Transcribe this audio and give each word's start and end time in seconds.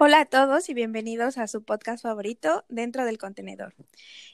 Hola 0.00 0.20
a 0.20 0.24
todos 0.26 0.68
y 0.68 0.74
bienvenidos 0.74 1.38
a 1.38 1.48
su 1.48 1.64
podcast 1.64 2.04
favorito 2.04 2.64
dentro 2.68 3.04
del 3.04 3.18
contenedor. 3.18 3.74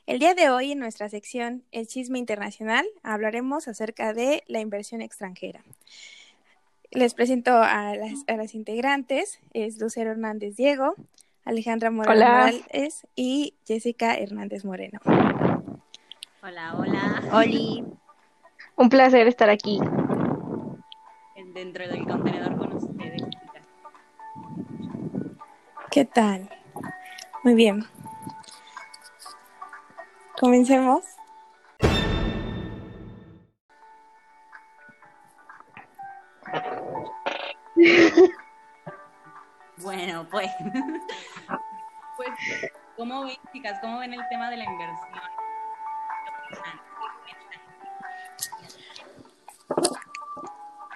El 0.06 0.18
día 0.18 0.34
de 0.34 0.50
hoy 0.50 0.72
en 0.72 0.78
nuestra 0.78 1.08
sección 1.08 1.62
El 1.72 1.86
chisme 1.86 2.18
internacional 2.18 2.84
hablaremos 3.02 3.66
acerca 3.66 4.12
de 4.12 4.44
la 4.46 4.60
inversión 4.60 5.00
extranjera. 5.00 5.64
Les 6.90 7.14
presento 7.14 7.50
a 7.54 7.94
las, 7.96 8.54
integrantes, 8.54 9.40
es 9.54 9.80
Lucero 9.80 10.10
Hernández 10.10 10.54
Diego, 10.54 10.96
Alejandra 11.46 11.90
Morales 11.90 13.06
y 13.16 13.54
Jessica 13.66 14.18
Hernández 14.18 14.66
Moreno. 14.66 15.00
Hola, 16.42 16.74
hola. 16.76 17.22
Oli. 17.32 17.82
Un 18.76 18.90
placer 18.90 19.26
estar 19.28 19.48
aquí. 19.48 19.80
Dentro 21.54 21.88
del 21.88 22.04
contenedor 22.04 22.63
¿Qué 25.94 26.04
tal? 26.04 26.50
Muy 27.44 27.54
bien. 27.54 27.86
Comencemos. 30.40 31.04
Bueno, 39.76 40.26
pues, 40.32 40.50
pues, 42.16 42.30
¿cómo 42.96 43.22
ven, 43.22 43.36
chicas? 43.52 43.78
¿Cómo 43.80 44.00
ven 44.00 44.14
el 44.14 44.28
tema 44.28 44.50
de 44.50 44.56
la 44.56 44.64
inversión? 44.64 45.20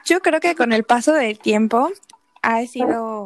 Yo 0.07 0.21
creo 0.23 0.41
que 0.41 0.57
con 0.57 0.73
el 0.73 0.83
paso 0.83 1.13
del 1.13 1.39
tiempo 1.39 1.89
ha 2.43 2.67
sido 2.67 3.18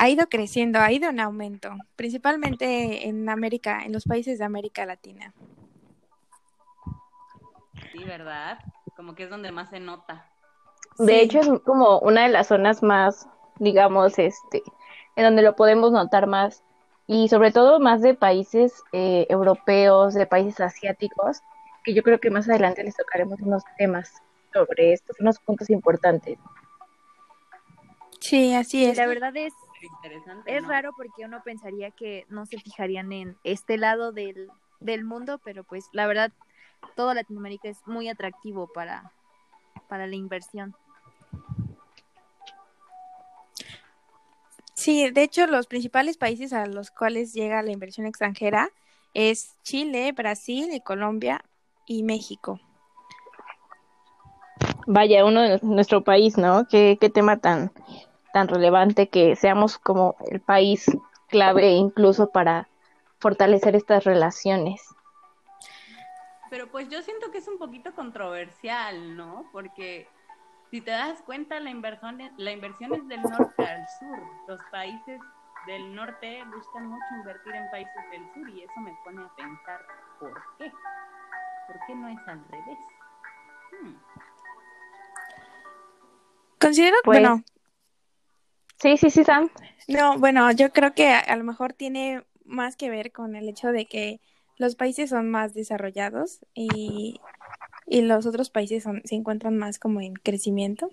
ha 0.00 0.08
ido 0.08 0.30
creciendo, 0.30 0.78
ha 0.78 0.90
ido 0.90 1.10
en 1.10 1.20
aumento, 1.20 1.76
principalmente 1.94 3.06
en 3.06 3.28
América, 3.28 3.82
en 3.84 3.92
los 3.92 4.04
países 4.04 4.38
de 4.38 4.46
América 4.46 4.86
Latina. 4.86 5.34
Sí, 7.92 8.02
¿verdad? 8.04 8.58
Como 8.96 9.14
que 9.14 9.24
es 9.24 9.30
donde 9.30 9.52
más 9.52 9.68
se 9.68 9.78
nota. 9.78 10.26
De 10.96 11.20
hecho, 11.20 11.40
es 11.40 11.48
como 11.66 11.98
una 11.98 12.22
de 12.22 12.30
las 12.30 12.46
zonas 12.46 12.82
más, 12.82 13.28
digamos, 13.58 14.18
este, 14.18 14.62
en 15.16 15.24
donde 15.24 15.42
lo 15.42 15.54
podemos 15.54 15.92
notar 15.92 16.26
más, 16.26 16.64
y 17.06 17.28
sobre 17.28 17.52
todo 17.52 17.78
más 17.78 18.00
de 18.00 18.14
países 18.14 18.82
eh, 18.92 19.26
europeos, 19.28 20.14
de 20.14 20.26
países 20.26 20.62
asiáticos, 20.62 21.42
que 21.84 21.92
yo 21.92 22.02
creo 22.02 22.18
que 22.20 22.30
más 22.30 22.48
adelante 22.48 22.82
les 22.84 22.96
tocaremos 22.96 23.38
unos 23.42 23.64
temas 23.76 24.14
sobre 24.54 24.94
estos, 24.94 25.20
unos 25.20 25.38
puntos 25.40 25.68
importantes. 25.68 26.38
Sí, 28.18 28.54
así 28.54 28.86
es. 28.86 28.96
La 28.96 29.06
verdad 29.06 29.36
es 29.36 29.52
es 30.46 30.66
raro 30.66 30.92
porque 30.96 31.24
uno 31.24 31.42
pensaría 31.42 31.90
que 31.90 32.26
no 32.28 32.46
se 32.46 32.58
fijarían 32.58 33.12
en 33.12 33.36
este 33.44 33.78
lado 33.78 34.12
del, 34.12 34.48
del 34.80 35.04
mundo, 35.04 35.40
pero 35.44 35.64
pues 35.64 35.84
la 35.92 36.06
verdad, 36.06 36.32
toda 36.96 37.14
Latinoamérica 37.14 37.68
es 37.68 37.78
muy 37.86 38.08
atractivo 38.08 38.68
para, 38.72 39.12
para 39.88 40.06
la 40.06 40.16
inversión. 40.16 40.74
Sí, 44.74 45.10
de 45.10 45.22
hecho, 45.22 45.46
los 45.46 45.66
principales 45.66 46.16
países 46.16 46.54
a 46.54 46.64
los 46.66 46.90
cuales 46.90 47.34
llega 47.34 47.62
la 47.62 47.70
inversión 47.70 48.06
extranjera 48.06 48.70
es 49.12 49.54
Chile, 49.62 50.12
Brasil, 50.12 50.70
y 50.72 50.80
Colombia 50.80 51.44
y 51.86 52.02
México. 52.02 52.58
Vaya, 54.86 55.24
uno 55.24 55.42
de 55.42 55.60
nuestro 55.62 56.02
país, 56.02 56.38
¿no? 56.38 56.66
Qué, 56.66 56.96
qué 56.98 57.10
tema 57.10 57.36
tan, 57.36 57.72
tan 58.32 58.48
relevante 58.48 59.08
que 59.08 59.36
seamos 59.36 59.78
como 59.78 60.16
el 60.30 60.40
país 60.40 60.86
clave 61.28 61.70
incluso 61.72 62.30
para 62.30 62.68
fortalecer 63.18 63.76
estas 63.76 64.04
relaciones. 64.04 64.82
Pero 66.50 66.68
pues 66.70 66.88
yo 66.88 67.00
siento 67.02 67.30
que 67.30 67.38
es 67.38 67.48
un 67.48 67.58
poquito 67.58 67.94
controversial, 67.94 69.16
¿no? 69.16 69.48
Porque 69.52 70.08
si 70.70 70.80
te 70.80 70.90
das 70.90 71.22
cuenta, 71.22 71.60
la 71.60 71.70
inversión, 71.70 72.18
la 72.36 72.50
inversión 72.50 72.92
es 72.94 73.06
del 73.08 73.22
norte 73.22 73.64
al 73.64 73.86
sur. 73.98 74.18
Los 74.48 74.60
países 74.72 75.20
del 75.66 75.94
norte 75.94 76.42
buscan 76.54 76.86
mucho 76.86 77.04
invertir 77.16 77.54
en 77.54 77.70
países 77.70 78.10
del 78.10 78.34
sur 78.34 78.48
y 78.48 78.62
eso 78.62 78.80
me 78.80 78.96
pone 79.04 79.22
a 79.22 79.28
pensar, 79.36 79.80
¿por 80.18 80.42
qué? 80.58 80.72
¿Por 81.66 81.76
qué 81.86 81.94
no 81.94 82.08
es 82.08 82.28
al 82.28 82.44
revés? 82.48 82.78
Hmm. 83.72 83.94
Considero, 86.60 86.96
pues, 87.04 87.20
bueno, 87.20 87.42
Sí, 88.80 88.96
sí, 88.96 89.10
sí, 89.10 89.24
Sam. 89.24 89.50
No, 89.88 90.18
bueno, 90.18 90.50
yo 90.52 90.72
creo 90.72 90.94
que 90.94 91.08
a, 91.08 91.36
lo 91.36 91.44
mejor 91.44 91.74
tiene 91.74 92.24
más 92.46 92.76
que 92.76 92.88
ver 92.88 93.12
con 93.12 93.36
el 93.36 93.46
hecho 93.46 93.72
de 93.72 93.84
que 93.84 94.20
los 94.56 94.74
países 94.74 95.10
son 95.10 95.30
más 95.30 95.52
desarrollados 95.52 96.40
y, 96.54 97.20
los 97.86 98.24
otros 98.24 98.50
países 98.50 98.84
se 99.04 99.14
encuentran 99.14 99.58
más 99.58 99.78
como 99.78 100.00
en 100.00 100.14
crecimiento. 100.14 100.90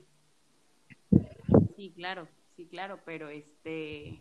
Sí, 1.75 1.93
claro, 1.95 2.27
sí, 2.55 2.67
claro, 2.67 2.99
pero 3.05 3.29
este... 3.29 4.19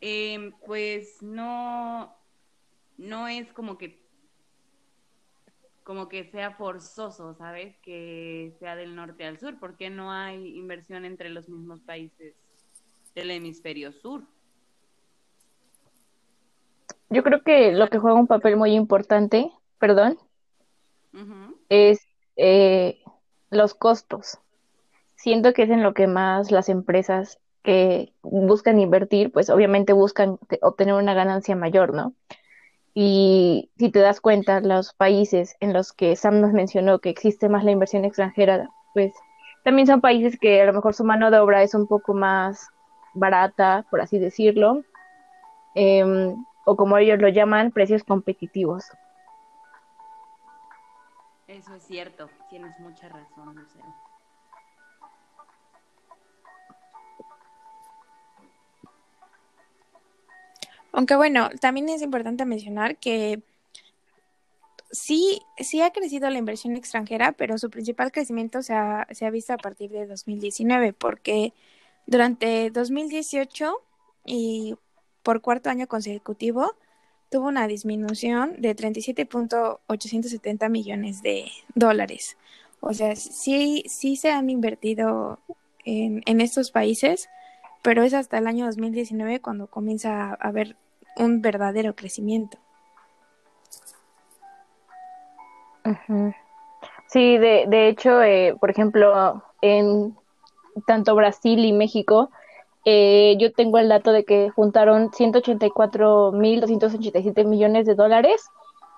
Em, 0.00 0.52
pues 0.64 1.20
no, 1.20 2.16
no 2.96 3.28
es 3.28 3.52
como 3.52 3.76
que 3.76 4.00
como 5.84 6.08
que 6.08 6.24
sea 6.24 6.52
forzoso, 6.52 7.34
¿sabes? 7.34 7.76
Que 7.78 8.54
sea 8.58 8.76
del 8.76 8.94
norte 8.94 9.24
al 9.24 9.38
sur. 9.38 9.58
¿Por 9.58 9.76
qué 9.76 9.90
no 9.90 10.12
hay 10.12 10.56
inversión 10.56 11.04
entre 11.04 11.30
los 11.30 11.48
mismos 11.48 11.80
países 11.80 12.34
del 13.14 13.30
hemisferio 13.30 13.92
sur? 13.92 14.22
Yo 17.08 17.24
creo 17.24 17.42
que 17.42 17.72
lo 17.72 17.88
que 17.88 17.98
juega 17.98 18.20
un 18.20 18.28
papel 18.28 18.56
muy 18.56 18.72
importante, 18.72 19.50
perdón, 19.78 20.18
es 21.68 22.00
eh, 22.36 23.02
los 23.50 23.74
costos. 23.74 24.38
Siento 25.16 25.52
que 25.52 25.64
es 25.64 25.70
en 25.70 25.82
lo 25.82 25.92
que 25.92 26.06
más 26.06 26.50
las 26.50 26.68
empresas 26.68 27.40
que 27.62 28.14
buscan 28.22 28.78
invertir, 28.78 29.32
pues 29.32 29.50
obviamente 29.50 29.92
buscan 29.92 30.38
obtener 30.62 30.94
una 30.94 31.14
ganancia 31.14 31.56
mayor, 31.56 31.92
¿no? 31.92 32.14
Y 33.02 33.70
si 33.78 33.90
te 33.90 34.00
das 34.00 34.20
cuenta, 34.20 34.60
los 34.60 34.92
países 34.92 35.56
en 35.60 35.72
los 35.72 35.94
que 35.94 36.16
Sam 36.16 36.42
nos 36.42 36.52
mencionó 36.52 36.98
que 36.98 37.08
existe 37.08 37.48
más 37.48 37.64
la 37.64 37.70
inversión 37.70 38.04
extranjera, 38.04 38.68
pues 38.92 39.14
también 39.64 39.86
son 39.86 40.02
países 40.02 40.38
que 40.38 40.60
a 40.60 40.66
lo 40.66 40.74
mejor 40.74 40.92
su 40.92 41.02
mano 41.02 41.30
de 41.30 41.38
obra 41.38 41.62
es 41.62 41.72
un 41.72 41.86
poco 41.86 42.12
más 42.12 42.68
barata, 43.14 43.86
por 43.90 44.02
así 44.02 44.18
decirlo, 44.18 44.84
em, 45.74 46.44
o 46.66 46.76
como 46.76 46.98
ellos 46.98 47.18
lo 47.18 47.30
llaman, 47.30 47.70
precios 47.70 48.04
competitivos. 48.04 48.84
Eso 51.46 51.74
es 51.76 51.82
cierto, 51.82 52.28
tienes 52.50 52.78
mucha 52.80 53.08
razón, 53.08 53.54
Lucero. 53.54 54.09
Aunque 60.92 61.16
bueno, 61.16 61.50
también 61.60 61.88
es 61.88 62.02
importante 62.02 62.44
mencionar 62.44 62.96
que 62.96 63.42
sí, 64.90 65.40
sí 65.58 65.80
ha 65.82 65.90
crecido 65.90 66.30
la 66.30 66.38
inversión 66.38 66.76
extranjera, 66.76 67.32
pero 67.32 67.58
su 67.58 67.70
principal 67.70 68.12
crecimiento 68.12 68.62
se 68.62 68.74
ha, 68.74 69.06
se 69.10 69.26
ha 69.26 69.30
visto 69.30 69.52
a 69.52 69.58
partir 69.58 69.90
de 69.90 70.06
2019, 70.06 70.92
porque 70.92 71.52
durante 72.06 72.70
2018 72.70 73.74
y 74.26 74.76
por 75.22 75.40
cuarto 75.40 75.70
año 75.70 75.86
consecutivo 75.86 76.74
tuvo 77.30 77.46
una 77.48 77.66
disminución 77.68 78.60
de 78.60 78.74
37.870 78.74 80.68
millones 80.68 81.22
de 81.22 81.50
dólares. 81.74 82.36
O 82.80 82.92
sea, 82.92 83.14
sí, 83.14 83.84
sí 83.86 84.16
se 84.16 84.30
han 84.30 84.50
invertido 84.50 85.38
en, 85.84 86.22
en 86.26 86.40
estos 86.40 86.72
países, 86.72 87.28
pero 87.82 88.02
es 88.02 88.14
hasta 88.14 88.38
el 88.38 88.46
año 88.46 88.64
2019 88.66 89.40
cuando 89.40 89.66
comienza 89.66 90.30
a 90.30 90.34
haber 90.34 90.76
un 91.16 91.42
verdadero 91.42 91.94
crecimiento. 91.94 92.56
Sí, 97.06 97.38
de, 97.38 97.64
de 97.68 97.88
hecho, 97.88 98.22
eh, 98.22 98.54
por 98.60 98.70
ejemplo, 98.70 99.42
en 99.62 100.14
tanto 100.86 101.14
Brasil 101.14 101.64
y 101.64 101.72
México, 101.72 102.30
eh, 102.84 103.36
yo 103.38 103.52
tengo 103.52 103.78
el 103.78 103.88
dato 103.88 104.12
de 104.12 104.24
que 104.24 104.50
juntaron 104.50 105.10
184.287 105.10 107.44
millones 107.44 107.86
de 107.86 107.94
dólares 107.94 108.50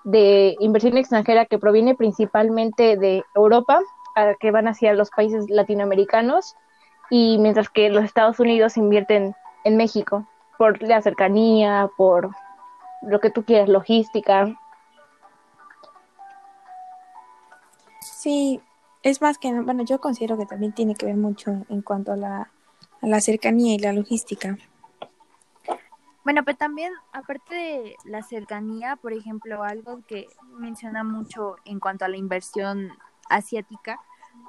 de 0.03 0.57
inversión 0.59 0.97
extranjera 0.97 1.45
que 1.45 1.57
proviene 1.57 1.95
principalmente 1.95 2.97
de 2.97 3.23
Europa, 3.35 3.79
que 4.39 4.51
van 4.51 4.67
hacia 4.67 4.93
los 4.93 5.09
países 5.09 5.49
latinoamericanos 5.49 6.55
y 7.15 7.37
mientras 7.37 7.69
que 7.69 7.91
los 7.91 8.03
Estados 8.03 8.39
Unidos 8.39 8.75
invierten 8.75 9.35
en 9.65 9.77
México 9.77 10.27
por 10.57 10.81
la 10.81 10.99
cercanía, 10.99 11.87
por 11.95 12.31
lo 13.03 13.19
que 13.19 13.29
tú 13.29 13.43
quieras, 13.43 13.69
logística. 13.69 14.51
Sí, 17.99 18.59
es 19.03 19.21
más 19.21 19.37
que, 19.37 19.53
bueno, 19.61 19.83
yo 19.83 19.99
considero 19.99 20.39
que 20.39 20.47
también 20.47 20.73
tiene 20.73 20.95
que 20.95 21.05
ver 21.05 21.15
mucho 21.15 21.51
en 21.69 21.83
cuanto 21.83 22.13
a 22.13 22.15
la 22.15 22.49
a 23.03 23.07
la 23.07 23.21
cercanía 23.21 23.75
y 23.75 23.77
la 23.77 23.93
logística. 23.93 24.57
Bueno, 26.23 26.43
pero 26.43 26.57
también, 26.57 26.93
aparte 27.11 27.53
de 27.53 27.95
la 28.05 28.23
cercanía, 28.23 28.95
por 28.95 29.13
ejemplo, 29.13 29.61
algo 29.61 29.99
que 30.07 30.25
menciona 30.57 31.03
mucho 31.03 31.57
en 31.65 31.79
cuanto 31.79 32.05
a 32.05 32.07
la 32.07 32.17
inversión 32.17 32.89
asiática, 33.29 33.99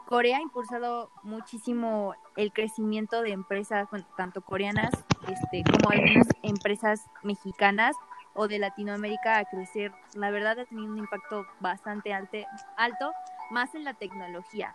Corea 0.07 0.37
ha 0.37 0.43
impulsado 0.43 1.11
muchísimo 1.23 2.15
el 2.37 2.53
crecimiento 2.53 3.23
de 3.23 3.33
empresas, 3.33 3.89
tanto 4.17 4.43
coreanas 4.43 4.93
este, 5.29 5.65
como 5.71 5.91
algunas 5.91 6.29
empresas 6.43 7.07
mexicanas 7.23 7.97
o 8.35 8.47
de 8.49 8.59
Latinoamérica 8.59 9.39
a 9.39 9.45
crecer. 9.45 9.93
La 10.15 10.31
verdad 10.31 10.59
ha 10.59 10.65
tenido 10.67 10.93
un 10.93 10.99
impacto 10.99 11.47
bastante 11.61 12.13
alto, 12.13 13.13
más 13.51 13.75
en 13.75 13.85
la 13.85 13.95
tecnología. 13.95 14.75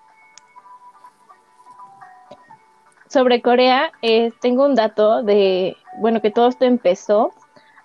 Sobre 3.07 3.41
Corea, 3.41 3.91
eh, 4.01 4.31
tengo 4.39 4.65
un 4.65 4.75
dato 4.75 5.23
de, 5.23 5.75
bueno, 5.99 6.21
que 6.21 6.31
todo 6.31 6.47
esto 6.47 6.65
empezó 6.65 7.33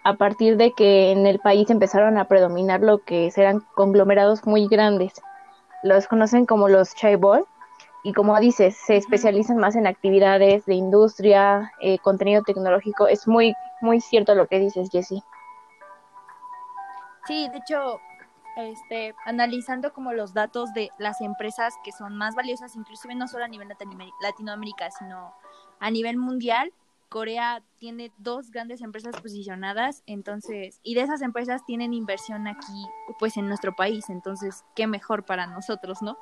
a 0.03 0.15
partir 0.15 0.57
de 0.57 0.73
que 0.73 1.13
en 1.13 1.27
el 1.27 1.39
país 1.39 1.71
empezaron 1.71 2.19
a 2.19 2.27
predominar 2.27 2.81
lo 2.81 2.99
que 2.99 3.33
eran 3.37 3.61
conglomerados 3.75 4.47
muy 4.47 4.69
grandes. 4.69 5.15
Los 5.85 6.09
conocen 6.09 6.47
como 6.47 6.69
los 6.69 6.95
chaebol 6.95 7.47
y 8.03 8.15
como 8.15 8.39
dices, 8.41 8.75
se 8.75 8.97
especializan 8.97 9.59
más 9.59 9.77
en 9.77 9.87
actividades 9.87 10.65
de 10.65 10.75
industria, 10.75 11.73
eh, 11.81 11.99
contenido 11.99 12.43
tecnológico. 12.43 13.07
Es 13.07 13.29
muy, 13.29 13.55
muy 13.83 14.01
cierto 14.01 14.35
lo 14.35 14.47
que 14.47 14.61
dices, 14.61 14.89
Jessie. 14.91 15.23
Sí, 17.27 17.49
de 17.51 17.59
hecho, 17.59 18.01
este, 18.57 19.15
analizando 19.27 19.93
como 19.93 20.15
los 20.15 20.33
datos 20.33 20.73
de 20.73 20.91
las 20.99 21.21
empresas 21.21 21.75
que 21.85 21.93
son 21.93 22.17
más 22.17 22.35
valiosas, 22.35 22.77
inclusive 22.77 23.15
no 23.15 23.29
solo 23.29 23.45
a 23.45 23.49
nivel 23.49 23.69
Latinoamérica, 24.23 24.91
sino 24.91 25.35
a 25.81 25.91
nivel 25.91 26.17
mundial, 26.17 26.73
Corea 27.15 27.63
tiene 27.79 28.13
dos 28.19 28.51
grandes 28.51 28.81
empresas 28.81 29.15
posicionadas, 29.23 30.03
entonces, 30.05 30.81
y 30.83 30.97
de 30.97 31.03
esas 31.03 31.23
empresas 31.23 31.65
tienen 31.65 31.95
inversión 31.95 32.49
aquí, 32.49 32.89
pues 33.21 33.37
en 33.37 33.47
nuestro 33.47 33.77
país, 33.77 34.11
entonces, 34.11 34.65
qué 34.75 34.89
mejor 34.89 35.25
para 35.25 35.47
nosotros, 35.47 36.03
¿no? 36.03 36.19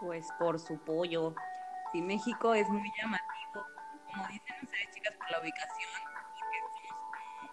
Pues 0.00 0.26
por 0.38 0.58
su 0.58 0.78
pollo. 0.78 1.34
Si 1.92 2.00
México 2.00 2.54
es 2.54 2.66
muy 2.70 2.90
llamativo, 2.98 3.66
como 4.10 4.26
dicen 4.28 4.56
ustedes, 4.62 4.90
chicas, 4.94 5.14
por 5.18 5.30
la 5.30 5.40
ubicación, 5.42 5.90
porque 6.14 6.88
somos 6.88 7.50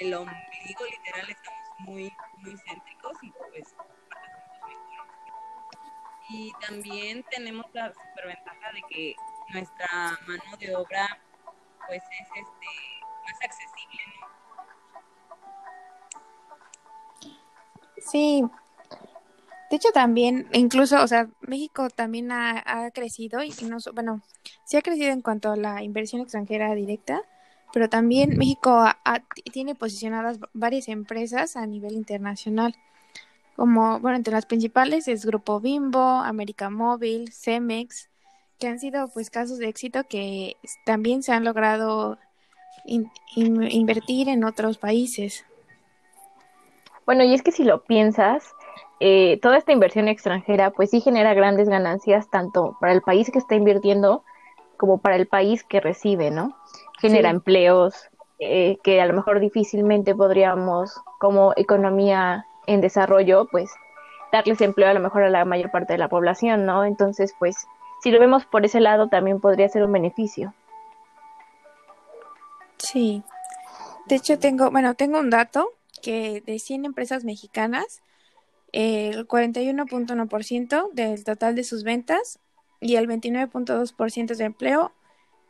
el 0.00 0.12
ombligo 0.12 0.84
literal, 0.90 1.30
estamos 1.30 1.70
muy, 1.78 2.12
muy 2.38 2.56
céntricos 2.66 3.12
y 3.22 3.30
pues 3.30 3.76
y 6.32 6.52
también 6.66 7.24
tenemos 7.30 7.66
la 7.74 7.92
superventaja 7.92 8.72
de 8.72 8.82
que 8.88 9.14
nuestra 9.52 10.18
mano 10.26 10.56
de 10.58 10.74
obra 10.74 11.18
pues 11.86 12.02
es 12.02 12.28
este 12.28 12.66
más 13.24 13.42
accesible 13.42 14.00
sí. 17.98 18.44
De 19.70 19.76
hecho 19.76 19.90
también 19.92 20.48
incluso 20.52 21.02
o 21.02 21.06
sea 21.06 21.28
México 21.40 21.88
también 21.90 22.30
ha, 22.32 22.90
crecido 22.92 23.42
y 23.42 23.52
no 23.64 23.78
bueno 23.94 24.22
sí 24.64 24.76
ha 24.76 24.82
crecido 24.82 25.12
en 25.12 25.22
cuanto 25.22 25.50
a 25.50 25.56
la 25.56 25.82
inversión 25.82 26.20
extranjera 26.20 26.74
directa 26.74 27.22
pero 27.72 27.88
también 27.88 28.36
México 28.36 28.84
tiene 29.50 29.74
posicionadas 29.74 30.38
varias 30.52 30.88
empresas 30.88 31.56
a 31.56 31.66
nivel 31.66 31.94
internacional, 31.94 32.76
como, 33.62 34.00
bueno, 34.00 34.16
entre 34.16 34.34
las 34.34 34.44
principales 34.44 35.06
es 35.06 35.24
Grupo 35.24 35.60
Bimbo, 35.60 36.00
América 36.00 36.68
Móvil, 36.68 37.32
Cemex, 37.32 38.10
que 38.58 38.66
han 38.66 38.80
sido 38.80 39.06
pues 39.14 39.30
casos 39.30 39.58
de 39.58 39.68
éxito 39.68 40.02
que 40.02 40.56
también 40.84 41.22
se 41.22 41.30
han 41.30 41.44
logrado 41.44 42.18
invertir 43.36 44.28
en 44.28 44.42
otros 44.42 44.78
países. 44.78 45.46
Bueno, 47.06 47.22
y 47.22 47.34
es 47.34 47.42
que 47.42 47.52
si 47.52 47.62
lo 47.62 47.84
piensas, 47.84 48.52
eh, 48.98 49.38
toda 49.40 49.58
esta 49.58 49.70
inversión 49.70 50.08
extranjera 50.08 50.72
pues 50.72 50.90
sí 50.90 51.00
genera 51.00 51.32
grandes 51.32 51.68
ganancias 51.68 52.28
tanto 52.30 52.76
para 52.80 52.92
el 52.92 53.02
país 53.02 53.30
que 53.30 53.38
está 53.38 53.54
invirtiendo 53.54 54.24
como 54.76 54.98
para 54.98 55.14
el 55.14 55.28
país 55.28 55.62
que 55.62 55.78
recibe, 55.78 56.32
¿no? 56.32 56.56
genera 57.00 57.30
empleos 57.30 57.94
eh, 58.40 58.78
que 58.82 59.00
a 59.00 59.06
lo 59.06 59.14
mejor 59.14 59.38
difícilmente 59.38 60.16
podríamos 60.16 61.00
como 61.20 61.52
economía 61.54 62.44
en 62.66 62.80
desarrollo, 62.80 63.48
pues 63.50 63.70
darles 64.32 64.60
empleo 64.60 64.88
a 64.88 64.94
lo 64.94 65.00
mejor 65.00 65.22
a 65.22 65.30
la 65.30 65.44
mayor 65.44 65.70
parte 65.70 65.92
de 65.92 65.98
la 65.98 66.08
población, 66.08 66.64
¿no? 66.64 66.84
Entonces, 66.84 67.34
pues 67.38 67.56
si 68.02 68.10
lo 68.10 68.18
vemos 68.18 68.44
por 68.46 68.64
ese 68.64 68.80
lado, 68.80 69.08
también 69.08 69.40
podría 69.40 69.68
ser 69.68 69.84
un 69.84 69.92
beneficio. 69.92 70.54
Sí. 72.78 73.22
De 74.06 74.16
hecho, 74.16 74.38
tengo, 74.38 74.70
bueno, 74.70 74.94
tengo 74.94 75.20
un 75.20 75.30
dato 75.30 75.70
que 76.02 76.42
de 76.44 76.58
100 76.58 76.84
empresas 76.84 77.24
mexicanas, 77.24 78.02
el 78.72 79.28
41.1% 79.28 80.90
del 80.92 81.24
total 81.24 81.54
de 81.54 81.62
sus 81.62 81.84
ventas 81.84 82.40
y 82.80 82.96
el 82.96 83.06
29.2% 83.06 84.34
de 84.34 84.44
empleo 84.44 84.92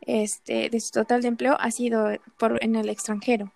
este, 0.01 0.69
de 0.69 0.79
su 0.79 0.91
total 0.91 1.21
de 1.21 1.29
empleo 1.29 1.55
ha 1.59 1.71
sido 1.71 2.09
por, 2.37 2.63
en 2.63 2.75
el 2.75 2.89
extranjero. 2.89 3.51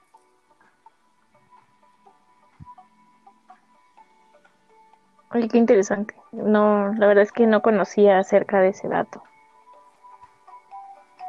Oye, 5.34 5.48
qué 5.50 5.58
interesante. 5.58 6.16
No, 6.32 6.94
la 6.94 7.08
verdad 7.08 7.24
es 7.24 7.32
que 7.32 7.48
no 7.48 7.62
conocía 7.62 8.20
acerca 8.20 8.62
de 8.62 8.70
ese 8.70 8.88
dato. 8.88 9.24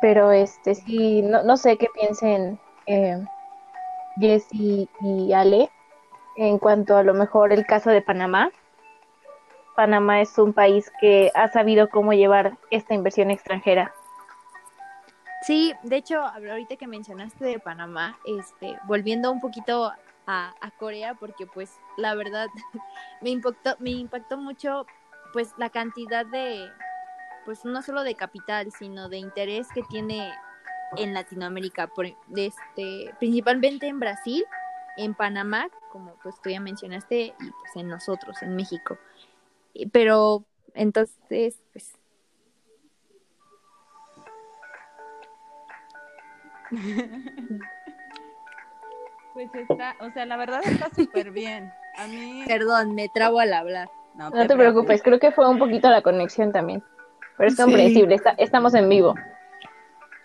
Pero 0.00 0.31
este 0.31 0.75
sí, 0.75 1.23
no, 1.23 1.43
no 1.43 1.56
sé 1.56 1.77
qué 1.77 1.89
piensen 1.93 2.61
eh, 2.87 3.25
Jessy 4.21 4.89
y 5.00 5.33
Ale 5.33 5.71
en 6.37 6.59
cuanto 6.59 6.97
a 6.97 7.03
lo 7.03 7.15
mejor 7.15 7.53
el 7.53 7.67
caso 7.67 7.91
de 7.91 8.03
Panamá. 8.03 8.50
Panamá 9.75 10.21
es 10.21 10.39
un 10.39 10.53
país 10.53 10.91
que 11.01 11.31
ha 11.35 11.49
sabido 11.49 11.89
cómo 11.89 12.12
llevar 12.12 12.59
esta 12.71 12.94
inversión 12.94 13.31
extranjera 13.31 13.93
Sí, 15.43 15.73
de 15.83 15.97
hecho, 15.97 16.21
ahorita 16.21 16.77
que 16.77 16.87
mencionaste 16.87 17.44
de 17.44 17.59
Panamá, 17.59 18.19
este, 18.27 18.77
volviendo 18.85 19.31
un 19.31 19.41
poquito 19.41 19.93
a, 20.29 20.71
Corea, 20.79 21.15
porque 21.15 21.47
pues 21.47 21.81
la 21.97 22.15
verdad 22.15 22.49
me 23.23 23.31
impactó, 23.31 23.77
me 23.81 23.91
impactó 23.91 24.37
mucho 24.37 24.87
pues 25.32 25.55
la 25.56 25.70
cantidad 25.70 26.27
de, 26.27 26.69
pues 27.44 27.65
no 27.65 27.82
solo 27.82 28.03
de 28.03 28.15
capital, 28.15 28.70
sino 28.79 29.08
de 29.08 29.17
interés 29.17 29.69
que 29.75 29.82
tiene 29.82 30.32
en 30.97 31.15
Latinoamérica, 31.15 31.87
por, 31.89 32.06
este, 32.06 33.15
principalmente 33.19 33.87
en 33.89 34.01
Brasil, 34.01 34.44
en 34.97 35.15
Panamá, 35.15 35.69
como 35.91 36.15
pues 36.23 36.41
tú 36.43 36.51
ya 36.51 36.61
mencionaste, 36.61 37.35
y 37.41 37.51
pues 37.51 37.77
en 37.77 37.89
nosotros, 37.89 38.43
en 38.43 38.55
México. 38.55 38.99
Pero 39.93 40.44
entonces, 40.75 41.58
pues 41.73 41.94
Pues 49.39 49.55
está, 49.55 49.95
o 50.01 50.11
sea, 50.11 50.27
la 50.27 50.37
verdad 50.37 50.61
está 50.65 50.91
súper 50.97 51.31
bien. 51.31 51.73
A 51.97 52.09
mí... 52.09 52.43
Perdón, 52.45 52.97
me 52.97 53.09
trabo 53.09 53.39
al 53.39 53.53
hablar. 53.53 53.89
No 54.17 54.33
te, 54.33 54.57
preocupes, 54.57 55.01
creo 55.01 55.21
que 55.21 55.31
fue 55.31 55.49
un 55.49 55.61
poquito 55.61 55.89
la 55.89 56.03
conexión 56.03 56.51
también. 56.51 56.83
Pero 57.37 57.49
es 57.49 57.55
comprensible, 57.55 58.17
estamos 58.37 58.75
en 58.75 58.89
vivo. 58.89 59.15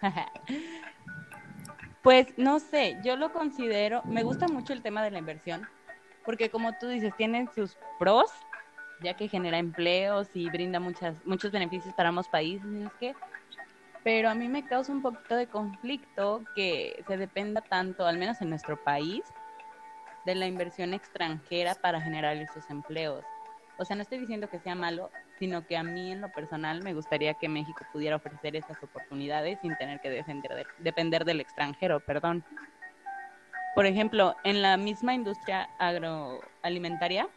pues 2.02 2.26
no 2.38 2.58
sé, 2.58 2.98
yo 3.04 3.16
lo 3.16 3.32
considero, 3.32 4.02
me 4.06 4.24
gusta 4.24 4.48
mucho 4.48 4.74
el 4.74 4.82
tema 4.82 5.04
de 5.04 5.12
la 5.12 5.20
inversión, 5.20 5.68
porque 6.26 6.50
como 6.50 6.76
tú 6.80 6.88
dices, 6.88 7.16
tienen 7.16 7.48
sus 7.54 7.78
pros, 8.00 8.32
ya 9.04 9.14
que 9.14 9.28
genera 9.28 9.60
empleos 9.60 10.28
y 10.34 10.50
brinda 10.50 10.80
muchas, 10.80 11.24
muchos 11.24 11.52
beneficios 11.52 11.94
para 11.94 12.10
ambos 12.10 12.28
países. 12.30 12.66
Es 12.66 12.94
que 12.94 13.14
pero 14.04 14.30
a 14.30 14.36
mí 14.36 14.48
me 14.48 14.66
causa 14.66 14.92
un 14.92 15.02
poquito 15.02 15.36
de 15.36 15.48
conflicto 15.48 16.44
que 16.56 17.04
se 17.08 17.18
dependa 17.18 17.62
tanto, 17.62 18.06
al 18.06 18.18
menos 18.18 18.42
en 18.42 18.50
nuestro 18.50 18.82
país, 18.84 19.24
de 20.26 20.36
la 20.36 20.46
inversión 20.46 20.94
extranjera 20.94 21.76
para 21.76 22.02
generar 22.02 22.36
esos 22.38 22.70
empleos. 22.70 23.24
O 23.78 23.86
sea, 23.86 23.96
no 23.96 24.04
estoy 24.04 24.20
diciendo 24.20 24.50
que 24.50 24.60
sea 24.60 24.76
malo, 24.76 25.10
sino 25.40 25.66
que 25.66 25.78
a 25.78 25.84
mí 25.84 26.12
en 26.12 26.22
lo 26.22 26.32
personal 26.32 26.84
me 26.84 26.94
gustaría 26.94 27.34
que 27.34 27.50
México 27.50 27.86
pudiera 27.92 28.18
ofrecer 28.18 28.56
esas 28.56 28.82
oportunidades 28.84 29.60
sin 29.62 29.76
tener 29.78 30.00
que 30.00 30.24
depender 30.80 31.26
del 31.26 31.42
extranjero, 31.42 32.00
perdón. 32.00 32.44
Por 33.74 33.86
ejemplo, 33.86 34.36
en 34.44 34.62
la 34.62 34.78
misma 34.78 35.16
industria 35.16 35.70
agroalimentaria, 35.80 37.28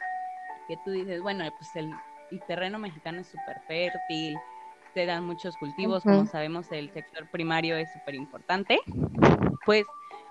que 0.69 0.77
tú 0.85 0.91
dices, 0.91 1.23
bueno, 1.23 1.45
pues 1.57 1.75
el, 1.77 1.91
el 2.31 2.43
terreno 2.43 2.79
mexicano 2.79 3.21
es 3.21 3.29
súper 3.29 3.61
fértil, 3.67 4.37
se 4.97 5.05
dan 5.05 5.27
muchos 5.27 5.59
cultivos, 5.59 6.05
como 6.05 6.25
sabemos 6.25 6.73
el 6.73 6.91
sector 6.91 7.31
primario 7.31 7.77
es 7.77 7.93
súper 7.93 8.15
importante, 8.15 8.81
pues 9.67 9.85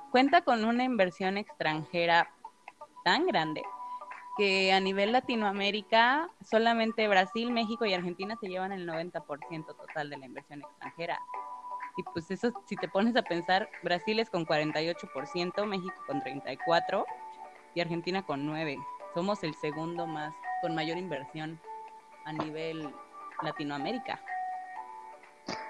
cuenta 0.09 0.41
con 0.41 0.65
una 0.65 0.83
inversión 0.83 1.37
extranjera 1.37 2.31
tan 3.03 3.27
grande 3.27 3.61
que 4.35 4.73
a 4.73 4.79
nivel 4.79 5.11
Latinoamérica 5.11 6.31
solamente 6.43 7.07
Brasil, 7.07 7.51
México 7.51 7.85
y 7.85 7.93
Argentina 7.93 8.35
se 8.41 8.47
llevan 8.47 8.71
el 8.71 8.87
90% 8.89 9.67
total 9.67 10.09
de 10.09 10.17
la 10.17 10.25
inversión 10.25 10.61
extranjera. 10.61 11.19
Y 11.95 12.01
pues 12.11 12.31
eso, 12.31 12.51
si 12.65 12.75
te 12.75 12.87
pones 12.87 13.15
a 13.15 13.21
pensar, 13.21 13.69
Brasil 13.83 14.19
es 14.19 14.31
con 14.31 14.47
48%, 14.47 15.63
México 15.67 15.93
con 16.07 16.23
34% 16.23 17.05
y 17.75 17.81
Argentina 17.81 18.25
con 18.25 18.49
9%. 18.49 18.83
Somos 19.13 19.43
el 19.43 19.53
segundo 19.53 20.07
más, 20.07 20.33
con 20.63 20.73
mayor 20.73 20.97
inversión 20.97 21.61
a 22.25 22.33
nivel 22.33 22.91
Latinoamérica. 23.43 24.19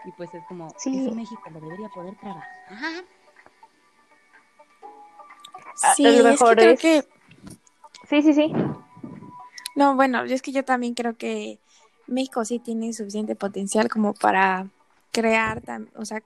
Y 0.05 0.11
pues 0.13 0.33
es 0.33 0.43
como, 0.47 0.73
sí. 0.77 1.09
México 1.11 1.41
lo 1.51 1.59
debería 1.59 1.89
poder 1.89 2.15
trabajar. 2.17 3.05
Sí, 5.95 6.05
es 6.05 6.39
que 6.39 6.55
creo 6.55 6.77
que... 6.77 7.07
Sí, 8.09 8.21
sí, 8.21 8.33
sí. 8.33 8.53
No, 9.75 9.95
bueno, 9.95 10.23
es 10.23 10.41
que 10.41 10.51
yo 10.51 10.63
también 10.63 10.93
creo 10.93 11.17
que 11.17 11.59
México 12.07 12.45
sí 12.45 12.59
tiene 12.59 12.93
suficiente 12.93 13.35
potencial 13.35 13.89
como 13.89 14.13
para 14.13 14.67
crear, 15.11 15.61
o 15.95 16.05
sea, 16.05 16.23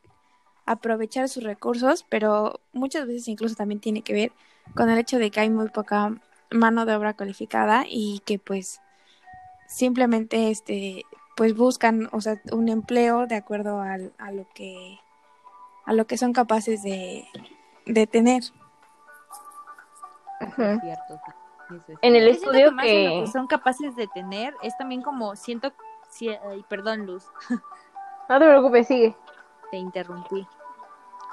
aprovechar 0.65 1.29
sus 1.29 1.43
recursos, 1.43 2.05
pero 2.09 2.59
muchas 2.73 3.07
veces 3.07 3.27
incluso 3.27 3.55
también 3.55 3.79
tiene 3.79 4.01
que 4.01 4.13
ver 4.13 4.31
con 4.75 4.89
el 4.89 4.99
hecho 4.99 5.17
de 5.17 5.31
que 5.31 5.39
hay 5.39 5.49
muy 5.49 5.69
poca 5.69 6.13
mano 6.51 6.85
de 6.85 6.95
obra 6.95 7.15
cualificada 7.15 7.85
y 7.87 8.21
que 8.25 8.37
pues 8.39 8.81
simplemente 9.67 10.51
este 10.51 11.05
pues 11.39 11.55
buscan 11.55 12.09
o 12.11 12.19
sea 12.19 12.41
un 12.51 12.67
empleo 12.67 13.25
de 13.25 13.35
acuerdo 13.35 13.79
al, 13.79 14.11
a 14.17 14.29
lo 14.33 14.45
que 14.53 14.99
a 15.85 15.93
lo 15.93 16.05
que 16.05 16.17
son 16.17 16.33
capaces 16.33 16.83
de, 16.83 17.29
de 17.85 18.07
tener. 18.07 18.43
En 22.01 22.15
el 22.17 22.27
estudio 22.27 22.75
que... 22.75 23.25
son 23.31 23.47
capaces 23.47 23.95
de 23.95 24.07
tener 24.07 24.53
es 24.63 24.77
también 24.77 25.01
como 25.01 25.37
siento 25.37 25.71
si, 26.09 26.29
perdón 26.67 27.05
Luz. 27.05 27.25
No 28.27 28.37
te 28.37 28.45
preocupes 28.45 28.87
sigue. 28.87 29.15
Te 29.71 29.77
interrumpí. 29.77 30.45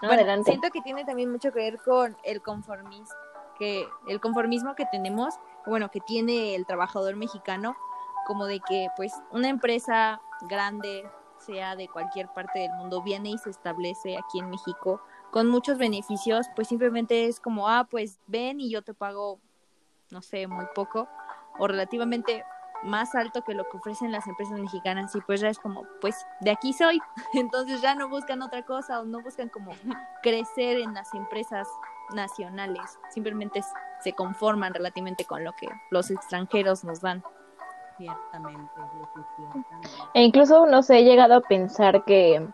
Adelante. 0.02 0.52
siento 0.52 0.70
que 0.70 0.82
tiene 0.82 1.04
también 1.04 1.32
mucho 1.32 1.50
que 1.50 1.58
ver 1.58 1.80
con 1.82 2.16
el 2.22 2.42
conformismo 2.42 3.16
que 3.58 3.88
el 4.06 4.20
conformismo 4.20 4.76
que 4.76 4.86
tenemos 4.86 5.34
bueno 5.66 5.90
que 5.90 5.98
tiene 6.00 6.54
el 6.54 6.64
trabajador 6.64 7.16
mexicano 7.16 7.76
como 8.26 8.46
de 8.46 8.60
que 8.60 8.88
pues 8.96 9.12
una 9.30 9.48
empresa 9.48 10.20
grande, 10.48 11.08
sea 11.38 11.76
de 11.76 11.88
cualquier 11.88 12.28
parte 12.28 12.58
del 12.58 12.72
mundo, 12.72 13.02
viene 13.02 13.30
y 13.30 13.38
se 13.38 13.50
establece 13.50 14.18
aquí 14.18 14.40
en 14.40 14.50
México 14.50 15.00
con 15.30 15.48
muchos 15.48 15.78
beneficios, 15.78 16.46
pues 16.54 16.68
simplemente 16.68 17.26
es 17.26 17.40
como, 17.40 17.68
ah, 17.68 17.86
pues 17.90 18.18
ven 18.26 18.60
y 18.60 18.70
yo 18.70 18.82
te 18.82 18.94
pago, 18.94 19.40
no 20.10 20.22
sé, 20.22 20.46
muy 20.46 20.66
poco 20.74 21.08
o 21.58 21.66
relativamente 21.66 22.44
más 22.82 23.14
alto 23.14 23.42
que 23.42 23.54
lo 23.54 23.68
que 23.68 23.76
ofrecen 23.78 24.12
las 24.12 24.26
empresas 24.26 24.58
mexicanas 24.58 25.14
y 25.14 25.20
pues 25.20 25.40
ya 25.40 25.48
es 25.48 25.58
como, 25.58 25.84
pues 26.00 26.26
de 26.40 26.50
aquí 26.50 26.72
soy, 26.72 27.00
entonces 27.34 27.80
ya 27.80 27.94
no 27.94 28.08
buscan 28.08 28.42
otra 28.42 28.64
cosa 28.64 29.00
o 29.00 29.04
no 29.04 29.22
buscan 29.22 29.48
como 29.48 29.72
crecer 30.22 30.78
en 30.78 30.94
las 30.94 31.12
empresas 31.14 31.68
nacionales, 32.14 32.98
simplemente 33.10 33.62
se 34.00 34.12
conforman 34.12 34.74
relativamente 34.74 35.24
con 35.24 35.44
lo 35.44 35.52
que 35.54 35.68
los 35.90 36.10
extranjeros 36.10 36.84
nos 36.84 37.00
dan. 37.00 37.22
Ciertamente, 37.98 38.70
E 40.12 40.22
incluso, 40.22 40.66
no 40.66 40.82
sé, 40.82 40.98
he 40.98 41.04
llegado 41.04 41.34
a 41.36 41.40
pensar 41.40 42.04
que, 42.04 42.46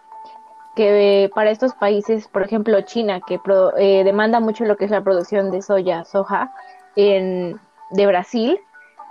que 0.77 1.31
para 1.35 1.51
estos 1.51 1.75
países, 1.75 2.29
por 2.29 2.43
ejemplo 2.43 2.81
China, 2.83 3.21
que 3.21 3.41
eh, 3.79 4.05
demanda 4.05 4.39
mucho 4.39 4.65
lo 4.65 4.77
que 4.77 4.85
es 4.85 4.91
la 4.91 5.03
producción 5.03 5.51
de 5.51 5.63
soya, 5.63 6.05
soja, 6.05 6.53
en, 6.95 7.61
de 7.91 8.07
Brasil, 8.07 8.61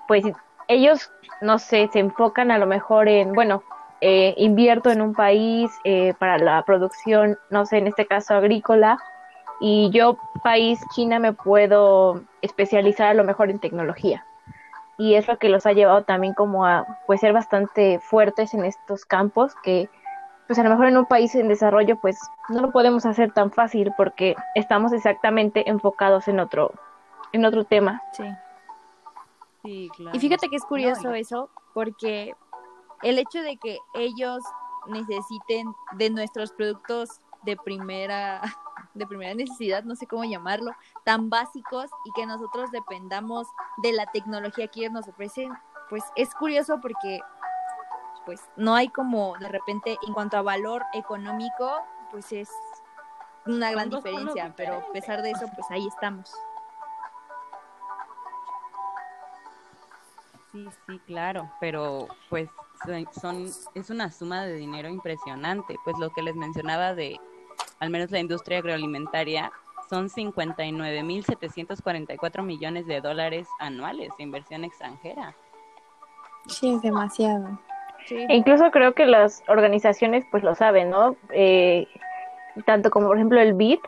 pues 0.07 0.23
ellos, 0.67 1.11
no 1.41 1.59
sé, 1.59 1.89
se 1.91 1.99
enfocan 1.99 2.49
a 2.49 2.57
lo 2.57 2.65
mejor 2.65 3.09
en, 3.09 3.33
bueno, 3.33 3.63
eh, 3.99 4.33
invierto 4.37 4.89
en 4.89 5.01
un 5.01 5.13
país 5.13 5.69
eh, 5.83 6.13
para 6.17 6.37
la 6.37 6.63
producción, 6.63 7.37
no 7.49 7.65
sé, 7.65 7.77
en 7.77 7.87
este 7.87 8.05
caso 8.05 8.35
agrícola, 8.35 8.97
y 9.59 9.89
yo, 9.91 10.17
país 10.43 10.79
China, 10.95 11.19
me 11.19 11.33
puedo 11.33 12.21
especializar 12.41 13.09
a 13.09 13.13
lo 13.13 13.23
mejor 13.23 13.49
en 13.49 13.59
tecnología 13.59 14.25
y 14.97 15.15
es 15.15 15.27
lo 15.27 15.37
que 15.37 15.49
los 15.49 15.65
ha 15.65 15.73
llevado 15.73 16.03
también 16.03 16.33
como 16.33 16.65
a 16.65 16.85
pues 17.07 17.21
ser 17.21 17.33
bastante 17.33 17.99
fuertes 17.99 18.53
en 18.53 18.65
estos 18.65 19.05
campos 19.05 19.53
que 19.63 19.89
pues 20.47 20.59
a 20.59 20.63
lo 20.63 20.69
mejor 20.69 20.87
en 20.87 20.97
un 20.97 21.05
país 21.05 21.33
en 21.35 21.47
desarrollo 21.47 21.99
pues 22.01 22.19
no 22.49 22.61
lo 22.61 22.71
podemos 22.71 23.05
hacer 23.05 23.31
tan 23.31 23.51
fácil 23.51 23.91
porque 23.97 24.35
estamos 24.55 24.91
exactamente 24.91 25.69
enfocados 25.69 26.27
en 26.27 26.39
otro 26.39 26.73
en 27.33 27.45
otro 27.45 27.63
tema. 27.63 28.01
Sí. 28.13 28.25
Sí, 29.63 29.89
claro. 29.95 30.17
Y 30.17 30.19
fíjate 30.19 30.49
que 30.49 30.55
es 30.55 30.65
curioso 30.65 31.13
eso 31.13 31.49
porque 31.73 32.33
el 33.03 33.19
hecho 33.19 33.41
de 33.41 33.57
que 33.57 33.77
ellos 33.93 34.43
necesiten 34.87 35.73
de 35.93 36.09
nuestros 36.09 36.51
productos 36.51 37.21
de 37.43 37.55
primera 37.57 38.41
de 38.93 39.07
primera 39.07 39.33
necesidad, 39.33 39.83
no 39.83 39.95
sé 39.95 40.07
cómo 40.07 40.23
llamarlo, 40.23 40.71
tan 41.03 41.29
básicos 41.29 41.89
y 42.05 42.11
que 42.13 42.25
nosotros 42.25 42.71
dependamos 42.71 43.47
de 43.83 43.93
la 43.93 44.05
tecnología 44.07 44.67
que 44.67 44.81
ellos 44.81 44.93
nos 44.93 45.07
ofrecen, 45.07 45.51
pues 45.89 46.03
es 46.15 46.33
curioso 46.35 46.79
porque 46.81 47.21
pues 48.25 48.41
no 48.55 48.75
hay 48.75 48.89
como 48.89 49.37
de 49.39 49.47
repente 49.47 49.97
en 50.07 50.13
cuanto 50.13 50.37
a 50.37 50.41
valor 50.41 50.83
económico, 50.93 51.81
pues 52.11 52.31
es 52.31 52.49
una 53.45 53.71
gran 53.71 53.89
diferencia, 53.89 54.53
pero 54.55 54.75
a 54.75 54.91
pesar 54.91 55.21
de 55.21 55.31
eso, 55.31 55.47
pues 55.55 55.69
ahí 55.71 55.87
estamos. 55.87 56.31
Sí, 60.51 60.67
sí, 60.85 60.99
claro, 61.07 61.49
pero 61.59 62.07
pues 62.29 62.49
son 63.19 63.47
es 63.73 63.89
una 63.89 64.11
suma 64.11 64.43
de 64.43 64.55
dinero 64.55 64.89
impresionante, 64.89 65.77
pues 65.83 65.97
lo 65.97 66.09
que 66.11 66.21
les 66.21 66.35
mencionaba 66.35 66.93
de 66.93 67.19
al 67.81 67.89
menos 67.89 68.11
la 68.11 68.19
industria 68.19 68.59
agroalimentaria, 68.59 69.51
son 69.89 70.07
59.744 70.07 72.43
millones 72.43 72.85
de 72.85 73.01
dólares 73.01 73.49
anuales 73.59 74.11
de 74.17 74.23
inversión 74.23 74.63
extranjera. 74.63 75.35
Sí, 76.47 76.75
es 76.75 76.81
demasiado. 76.81 77.59
E 78.09 78.33
incluso 78.35 78.71
creo 78.71 78.93
que 78.93 79.05
las 79.05 79.43
organizaciones 79.47 80.23
pues 80.31 80.43
lo 80.43 80.55
saben, 80.55 80.89
¿no? 80.91 81.17
Eh, 81.31 81.87
tanto 82.65 82.89
como 82.91 83.07
por 83.07 83.17
ejemplo 83.17 83.41
el 83.41 83.53
BID, 83.53 83.79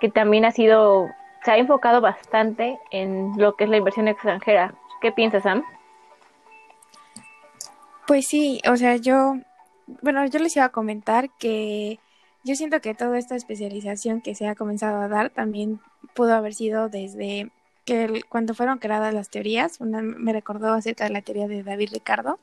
que 0.00 0.08
también 0.08 0.46
ha 0.46 0.50
sido, 0.50 1.06
se 1.44 1.52
ha 1.52 1.58
enfocado 1.58 2.00
bastante 2.00 2.80
en 2.90 3.32
lo 3.36 3.54
que 3.54 3.64
es 3.64 3.70
la 3.70 3.76
inversión 3.76 4.08
extranjera. 4.08 4.74
¿Qué 5.02 5.12
piensas, 5.12 5.42
Sam? 5.42 5.62
Pues 8.06 8.28
sí, 8.28 8.62
o 8.70 8.76
sea, 8.76 8.96
yo, 8.96 9.34
bueno, 10.02 10.24
yo 10.26 10.38
les 10.38 10.56
iba 10.56 10.64
a 10.64 10.70
comentar 10.70 11.28
que 11.38 11.98
yo 12.46 12.54
siento 12.54 12.80
que 12.80 12.94
toda 12.94 13.18
esta 13.18 13.34
especialización 13.34 14.20
que 14.20 14.36
se 14.36 14.46
ha 14.46 14.54
comenzado 14.54 15.00
a 15.02 15.08
dar 15.08 15.30
también 15.30 15.80
pudo 16.14 16.32
haber 16.32 16.54
sido 16.54 16.88
desde 16.88 17.50
que 17.84 18.22
cuando 18.28 18.54
fueron 18.54 18.78
creadas 18.78 19.12
las 19.12 19.30
teorías, 19.30 19.80
una 19.80 20.00
me 20.00 20.32
recordó 20.32 20.72
acerca 20.72 21.04
de 21.04 21.10
la 21.10 21.22
teoría 21.22 21.48
de 21.48 21.64
David 21.64 21.90
Ricardo, 21.92 22.38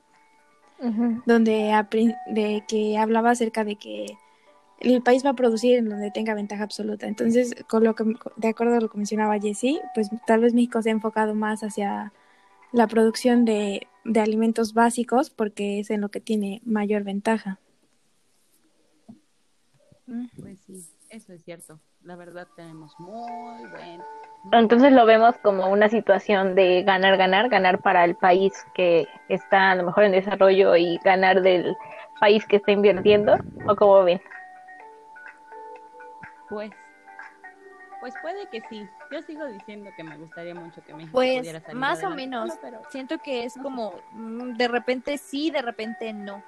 donde 1.24 1.72
de 2.26 2.64
que 2.68 2.98
hablaba 2.98 3.30
acerca 3.30 3.64
de 3.64 3.76
que 3.76 4.18
el 4.80 5.02
país 5.02 5.24
va 5.24 5.30
a 5.30 5.34
producir 5.34 5.78
en 5.78 5.88
donde 5.88 6.10
tenga 6.10 6.34
ventaja 6.34 6.64
absoluta. 6.64 7.06
Entonces, 7.06 7.54
con 7.66 7.82
lo 7.82 7.94
que, 7.94 8.04
de 8.36 8.48
acuerdo 8.48 8.76
a 8.76 8.80
lo 8.80 8.90
que 8.90 8.98
mencionaba 8.98 9.40
Jessie, 9.40 9.80
pues 9.94 10.10
tal 10.26 10.40
vez 10.40 10.52
México 10.52 10.82
se 10.82 10.90
ha 10.90 10.92
enfocado 10.92 11.34
más 11.34 11.62
hacia 11.62 12.12
la 12.72 12.86
producción 12.88 13.46
de, 13.46 13.86
de 14.04 14.20
alimentos 14.20 14.74
básicos 14.74 15.30
porque 15.30 15.80
es 15.80 15.88
en 15.88 16.02
lo 16.02 16.10
que 16.10 16.20
tiene 16.20 16.60
mayor 16.66 17.04
ventaja. 17.04 17.58
Pues 20.06 20.60
sí, 20.66 20.84
eso 21.10 21.32
es 21.32 21.42
cierto. 21.44 21.80
La 22.02 22.16
verdad 22.16 22.46
tenemos 22.56 22.94
muy 22.98 23.66
buen... 23.70 24.02
Entonces 24.52 24.92
lo 24.92 25.06
vemos 25.06 25.36
como 25.38 25.68
una 25.70 25.88
situación 25.88 26.54
de 26.54 26.82
ganar, 26.82 27.16
ganar, 27.16 27.48
ganar 27.48 27.80
para 27.80 28.04
el 28.04 28.14
país 28.14 28.52
que 28.74 29.08
está 29.28 29.70
a 29.70 29.74
lo 29.74 29.84
mejor 29.84 30.04
en 30.04 30.12
desarrollo 30.12 30.76
y 30.76 30.98
ganar 30.98 31.40
del 31.40 31.74
país 32.20 32.44
que 32.46 32.56
está 32.56 32.72
invirtiendo, 32.72 33.36
¿o 33.66 33.74
cómo 33.74 34.04
ven? 34.04 34.20
Pues, 36.50 36.70
pues 38.00 38.14
puede 38.20 38.46
que 38.50 38.60
sí. 38.68 38.86
Yo 39.10 39.22
sigo 39.22 39.46
diciendo 39.46 39.90
que 39.96 40.04
me 40.04 40.18
gustaría 40.18 40.54
mucho 40.54 40.82
que 40.84 40.92
México 40.92 41.12
pues, 41.14 41.38
pudiera 41.38 41.60
salir 41.60 41.76
más 41.76 42.04
o 42.04 42.10
menos. 42.10 42.50
Pero... 42.60 42.82
Siento 42.90 43.16
que 43.18 43.44
es 43.44 43.54
como 43.54 43.94
mm, 44.12 44.56
de 44.56 44.68
repente 44.68 45.16
sí, 45.16 45.50
de 45.50 45.62
repente 45.62 46.12
no. 46.12 46.42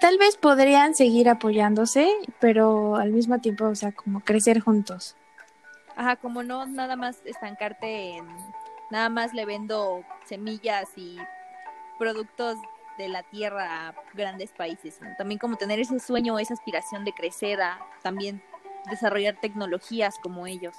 Tal 0.00 0.18
vez 0.18 0.36
podrían 0.36 0.94
seguir 0.94 1.28
apoyándose, 1.28 2.10
pero 2.40 2.96
al 2.96 3.12
mismo 3.12 3.38
tiempo, 3.40 3.66
o 3.66 3.74
sea, 3.74 3.92
como 3.92 4.20
crecer 4.20 4.60
juntos. 4.60 5.16
Ajá, 5.94 6.16
como 6.16 6.42
no 6.42 6.66
nada 6.66 6.96
más 6.96 7.20
estancarte 7.24 8.16
en, 8.16 8.26
nada 8.90 9.08
más 9.08 9.34
le 9.34 9.44
vendo 9.44 10.02
semillas 10.24 10.88
y 10.96 11.18
productos 11.98 12.56
de 12.96 13.08
la 13.08 13.22
tierra 13.22 13.88
a 13.88 13.94
grandes 14.14 14.52
países, 14.52 14.98
también 15.16 15.38
como 15.38 15.56
tener 15.56 15.78
ese 15.78 15.98
sueño, 16.00 16.38
esa 16.38 16.54
aspiración 16.54 17.04
de 17.04 17.12
crecer, 17.12 17.60
a 17.60 17.78
también 18.02 18.42
desarrollar 18.90 19.36
tecnologías 19.40 20.18
como 20.18 20.46
ellos. 20.46 20.74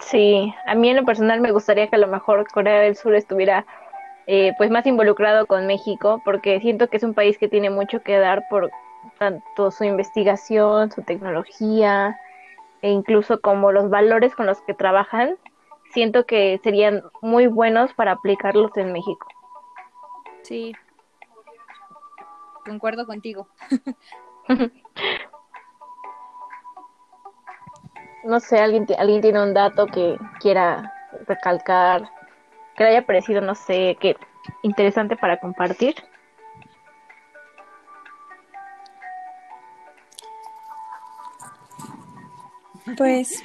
Sí, 0.00 0.52
a 0.66 0.74
mí 0.74 0.90
en 0.90 0.96
lo 0.96 1.04
personal 1.04 1.40
me 1.40 1.52
gustaría 1.52 1.88
que 1.88 1.96
a 1.96 2.00
lo 2.00 2.08
mejor 2.08 2.50
Corea 2.50 2.80
del 2.80 2.96
Sur 2.96 3.14
estuviera 3.14 3.64
eh, 4.26 4.52
pues 4.56 4.70
más 4.70 4.86
involucrado 4.86 5.46
con 5.46 5.66
México, 5.66 6.22
porque 6.24 6.60
siento 6.60 6.88
que 6.88 6.96
es 6.96 7.02
un 7.02 7.14
país 7.14 7.38
que 7.38 7.48
tiene 7.48 7.70
mucho 7.70 8.02
que 8.02 8.18
dar 8.18 8.44
por 8.48 8.70
tanto 9.18 9.70
su 9.70 9.84
investigación, 9.84 10.90
su 10.90 11.02
tecnología, 11.02 12.18
e 12.82 12.90
incluso 12.90 13.40
como 13.40 13.72
los 13.72 13.90
valores 13.90 14.34
con 14.34 14.46
los 14.46 14.60
que 14.62 14.74
trabajan, 14.74 15.36
siento 15.92 16.26
que 16.26 16.60
serían 16.62 17.02
muy 17.22 17.46
buenos 17.46 17.94
para 17.94 18.12
aplicarlos 18.12 18.76
en 18.76 18.92
México. 18.92 19.26
Sí, 20.42 20.74
concuerdo 22.64 23.06
contigo. 23.06 23.48
no 28.24 28.40
sé, 28.40 28.58
alguien, 28.58 28.86
alguien 28.98 29.20
tiene 29.20 29.42
un 29.42 29.54
dato 29.54 29.86
que 29.86 30.18
quiera 30.40 30.92
recalcar, 31.26 32.10
que 32.76 32.84
le 32.84 32.90
haya 32.90 33.06
parecido, 33.06 33.40
no 33.40 33.54
sé, 33.54 33.96
que 34.00 34.16
interesante 34.62 35.16
para 35.16 35.38
compartir. 35.38 35.94
Pues 42.96 43.42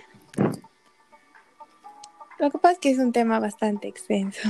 lo 2.40 2.50
que 2.50 2.58
pasa 2.58 2.74
es 2.74 2.80
que 2.80 2.92
es 2.92 3.00
un 3.00 3.12
tema 3.12 3.40
bastante 3.40 3.88
extenso. 3.88 4.50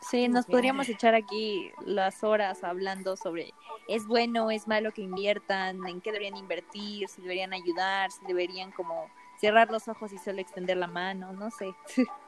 Sí, 0.00 0.28
nos 0.28 0.46
podríamos 0.46 0.88
echar 0.88 1.14
aquí 1.14 1.70
las 1.84 2.24
horas 2.24 2.64
hablando 2.64 3.16
sobre 3.16 3.52
es 3.88 4.06
bueno, 4.06 4.50
es 4.50 4.68
malo 4.68 4.92
que 4.92 5.02
inviertan, 5.02 5.86
en 5.86 6.00
qué 6.00 6.12
deberían 6.12 6.36
invertir, 6.36 7.08
si 7.08 7.20
deberían 7.20 7.52
ayudar, 7.52 8.10
si 8.10 8.24
deberían 8.26 8.70
como 8.72 9.10
cerrar 9.38 9.70
los 9.70 9.88
ojos 9.88 10.12
y 10.12 10.18
solo 10.18 10.40
extender 10.40 10.76
la 10.76 10.86
mano, 10.86 11.32
no 11.32 11.50
sé. 11.50 11.74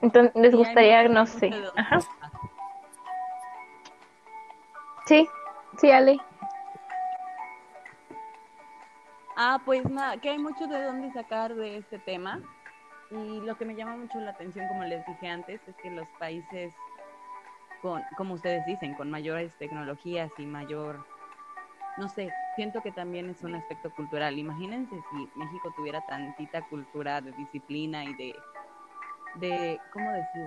Entonces, 0.00 0.34
les 0.34 0.54
gustaría, 0.54 1.08
no 1.08 1.26
sé. 1.26 1.50
Ajá. 1.76 2.00
Sí, 5.06 5.28
sí, 5.78 5.90
Ale. 5.90 6.18
Ah, 9.36 9.60
pues 9.64 9.88
nada, 9.88 10.16
que 10.18 10.30
hay 10.30 10.38
mucho 10.38 10.66
de 10.66 10.82
dónde 10.82 11.12
sacar 11.12 11.54
de 11.54 11.78
este 11.78 11.98
tema. 11.98 12.40
Y 13.10 13.40
lo 13.40 13.56
que 13.56 13.64
me 13.64 13.74
llama 13.74 13.96
mucho 13.96 14.20
la 14.20 14.32
atención, 14.32 14.68
como 14.68 14.84
les 14.84 15.04
dije 15.06 15.28
antes, 15.28 15.60
es 15.66 15.74
que 15.76 15.90
los 15.90 16.08
países, 16.18 16.74
con, 17.80 18.02
como 18.16 18.34
ustedes 18.34 18.66
dicen, 18.66 18.94
con 18.94 19.10
mayores 19.10 19.56
tecnologías 19.58 20.30
y 20.38 20.44
mayor, 20.44 21.06
no 21.96 22.08
sé, 22.08 22.30
siento 22.54 22.82
que 22.82 22.92
también 22.92 23.30
es 23.30 23.42
un 23.42 23.54
aspecto 23.54 23.90
cultural. 23.94 24.38
Imagínense 24.38 24.94
si 25.10 25.30
México 25.36 25.72
tuviera 25.74 26.00
tantita 26.06 26.60
cultura 26.62 27.20
de 27.20 27.32
disciplina 27.32 28.04
y 28.04 28.14
de, 28.14 28.34
de 29.38 29.80
¿cómo 29.92 30.10
decir? 30.10 30.46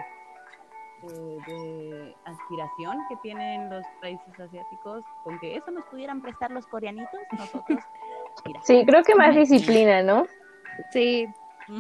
de, 1.08 2.16
aspiración 2.26 2.98
que 3.10 3.16
tienen 3.18 3.70
los 3.70 3.84
países 4.02 4.40
asiáticos, 4.40 5.04
con 5.24 5.40
que 5.40 5.56
eso 5.56 5.72
nos 5.72 5.84
pudieran 5.86 6.22
prestar 6.22 6.52
los 6.52 6.66
coreanitos, 6.68 7.20
nosotros. 7.32 7.80
sí, 8.64 8.84
creo 8.86 9.04
que 9.04 9.16
más 9.16 9.36
disciplina, 9.36 10.04
¿no? 10.04 10.26
Sí. 10.92 11.28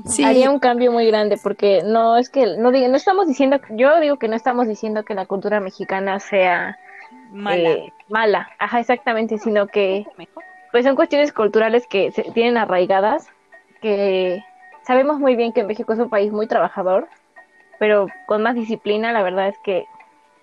sí. 0.05 0.23
Haría 0.23 0.49
un 0.49 0.59
cambio 0.59 0.91
muy 0.91 1.05
grande 1.07 1.37
porque 1.41 1.81
no 1.85 2.17
es 2.17 2.29
que 2.29 2.57
no 2.57 2.71
digo, 2.71 2.87
no 2.87 2.97
estamos 2.97 3.27
diciendo, 3.27 3.59
yo 3.69 3.99
digo 3.99 4.17
que 4.17 4.27
no 4.27 4.35
estamos 4.35 4.67
diciendo 4.67 5.03
que 5.03 5.13
la 5.13 5.25
cultura 5.25 5.59
mexicana 5.59 6.19
sea 6.19 6.77
mala, 7.31 7.69
eh, 7.69 7.93
mala, 8.09 8.49
ajá, 8.59 8.79
exactamente, 8.79 9.37
sino 9.37 9.67
que 9.67 10.05
pues 10.71 10.85
son 10.85 10.95
cuestiones 10.95 11.33
culturales 11.33 11.85
que 11.87 12.11
se 12.11 12.23
tienen 12.31 12.57
arraigadas, 12.57 13.27
que 13.81 14.43
sabemos 14.85 15.19
muy 15.19 15.35
bien 15.35 15.53
que 15.53 15.63
México 15.63 15.93
es 15.93 15.99
un 15.99 16.09
país 16.09 16.31
muy 16.31 16.47
trabajador 16.47 17.07
pero 17.81 18.09
con 18.27 18.43
más 18.43 18.53
disciplina, 18.53 19.11
la 19.11 19.23
verdad 19.23 19.47
es 19.47 19.57
que 19.63 19.87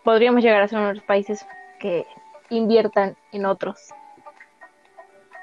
podríamos 0.03 0.43
llegar 0.43 0.61
a 0.61 0.67
ser 0.67 0.79
uno 0.79 0.89
de 0.89 0.95
los 0.95 1.05
países 1.05 1.47
que 1.79 2.05
inviertan 2.51 3.17
en 3.31 3.47
otros. 3.47 3.79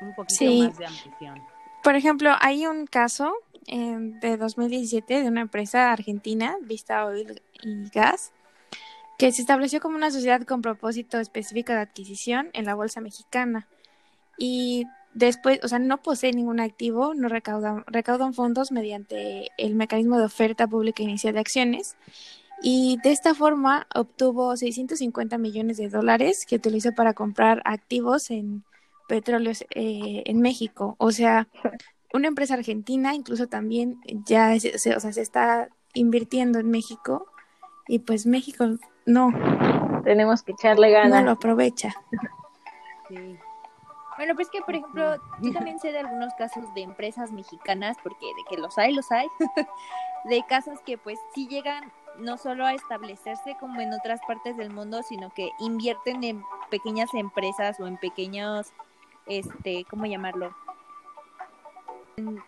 Un 0.01 0.13
poquito 0.13 0.43
más 0.43 0.77
de 0.77 0.87
ambición. 0.87 1.41
Por 1.81 1.95
ejemplo, 1.95 2.31
hay 2.41 2.67
un 2.67 2.85
caso 2.85 3.33
eh, 3.67 3.95
de 3.97 4.35
2017 4.35 5.21
de 5.21 5.27
una 5.29 5.39
empresa 5.39 5.93
argentina, 5.93 6.57
Vista 6.63 7.05
Oil 7.05 7.41
y 7.63 7.89
Gas, 7.91 8.33
que 9.17 9.31
se 9.31 9.39
estableció 9.39 9.79
como 9.79 9.95
una 9.95 10.11
sociedad 10.11 10.41
con 10.41 10.61
propósito 10.61 11.17
específico 11.17 11.71
de 11.71 11.79
adquisición 11.79 12.49
en 12.51 12.65
la 12.65 12.75
bolsa 12.75 12.99
mexicana. 12.99 13.69
Y 14.37 14.83
Después, 15.15 15.61
o 15.63 15.69
sea, 15.69 15.79
no 15.79 16.01
posee 16.01 16.33
ningún 16.33 16.59
activo, 16.59 17.13
no 17.13 17.29
recaudan, 17.29 17.85
recaudan 17.87 18.33
fondos 18.33 18.73
mediante 18.73 19.49
el 19.57 19.73
mecanismo 19.73 20.17
de 20.19 20.25
oferta 20.25 20.67
pública 20.67 21.03
inicial 21.03 21.35
de 21.35 21.39
acciones 21.39 21.95
y 22.61 22.97
de 23.01 23.13
esta 23.13 23.33
forma 23.33 23.87
obtuvo 23.95 24.57
650 24.57 25.37
millones 25.37 25.77
de 25.77 25.87
dólares 25.87 26.45
que 26.45 26.57
utilizó 26.57 26.91
para 26.93 27.13
comprar 27.13 27.61
activos 27.63 28.29
en 28.29 28.65
petróleos 29.07 29.61
eh, 29.73 30.23
en 30.25 30.41
México. 30.41 30.95
O 30.97 31.11
sea, 31.11 31.47
una 32.13 32.27
empresa 32.27 32.55
argentina 32.55 33.15
incluso 33.15 33.47
también 33.47 34.01
ya 34.25 34.59
se, 34.59 34.95
o 34.95 34.99
sea, 34.99 35.13
se 35.13 35.21
está 35.21 35.69
invirtiendo 35.93 36.59
en 36.59 36.69
México 36.69 37.25
y 37.87 37.99
pues 37.99 38.25
México 38.25 38.65
no. 39.05 39.31
Tenemos 40.03 40.43
que 40.43 40.51
echarle 40.51 40.91
ganas. 40.91 41.21
No 41.21 41.25
lo 41.25 41.31
aprovecha. 41.31 41.95
Sí. 43.07 43.37
Bueno, 44.17 44.33
pues 44.35 44.49
que, 44.49 44.61
por 44.61 44.75
ejemplo, 44.75 45.17
yo 45.41 45.51
también 45.51 45.79
sé 45.79 45.91
de 45.91 45.99
algunos 45.99 46.33
casos 46.35 46.73
de 46.73 46.81
empresas 46.81 47.31
mexicanas, 47.31 47.97
porque 48.01 48.25
de 48.25 48.43
que 48.49 48.57
los 48.61 48.77
hay, 48.77 48.93
los 48.93 49.11
hay, 49.11 49.27
de 50.25 50.43
casos 50.47 50.79
que 50.81 50.97
pues 50.97 51.19
sí 51.33 51.47
llegan 51.47 51.91
no 52.17 52.37
solo 52.37 52.65
a 52.65 52.73
establecerse 52.73 53.57
como 53.59 53.81
en 53.81 53.93
otras 53.93 54.21
partes 54.25 54.55
del 54.55 54.71
mundo, 54.71 55.03
sino 55.03 55.31
que 55.31 55.49
invierten 55.59 56.23
en 56.23 56.43
pequeñas 56.69 57.13
empresas 57.13 57.79
o 57.79 57.87
en 57.87 57.97
pequeños, 57.97 58.71
este, 59.25 59.85
¿cómo 59.89 60.05
llamarlo? 60.05 60.55
En, 62.15 62.41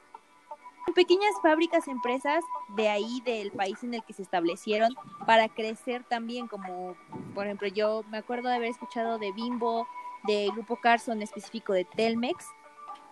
pequeñas 0.95 1.33
fábricas, 1.43 1.87
empresas 1.87 2.43
de 2.69 2.89
ahí, 2.89 3.21
del 3.23 3.51
país 3.51 3.83
en 3.83 3.93
el 3.93 4.03
que 4.03 4.13
se 4.13 4.23
establecieron, 4.23 4.95
para 5.27 5.47
crecer 5.47 6.03
también, 6.03 6.47
como, 6.47 6.95
por 7.35 7.45
ejemplo, 7.45 7.67
yo 7.67 8.03
me 8.09 8.17
acuerdo 8.17 8.49
de 8.49 8.55
haber 8.55 8.69
escuchado 8.69 9.19
de 9.19 9.31
Bimbo, 9.31 9.87
de 10.27 10.49
Grupo 10.53 10.75
Carson 10.77 11.21
específico 11.21 11.73
de 11.73 11.85
Telmex, 11.85 12.45